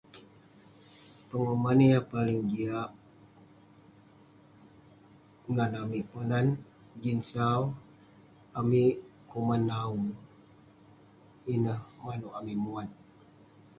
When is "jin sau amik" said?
7.01-8.95